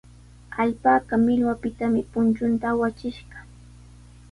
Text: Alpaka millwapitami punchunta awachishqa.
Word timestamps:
Alpaka 0.61 1.13
millwapitami 1.25 2.01
punchunta 2.11 2.65
awachishqa. 2.73 3.39